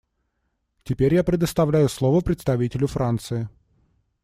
[0.83, 3.47] Теперь я предоставляю слово представителю Франции.